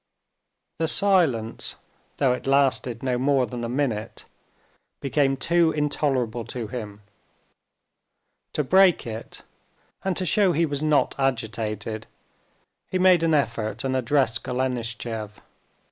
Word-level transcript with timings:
The 0.79 0.87
silence 0.87 1.75
(though 2.17 2.33
it 2.33 2.47
lasted 2.47 3.03
no 3.03 3.19
more 3.19 3.45
than 3.45 3.63
a 3.63 3.69
minute) 3.69 4.25
became 4.99 5.37
too 5.37 5.71
intolerable 5.73 6.43
to 6.45 6.65
him. 6.65 7.03
To 8.53 8.63
break 8.63 9.05
it, 9.05 9.43
and 10.03 10.17
to 10.17 10.25
show 10.25 10.53
he 10.53 10.65
was 10.65 10.81
not 10.81 11.13
agitated, 11.19 12.07
he 12.87 12.97
made 12.97 13.21
an 13.21 13.35
effort 13.35 13.83
and 13.83 13.95
addressed 13.95 14.41
Golenishtchev. 14.43 15.39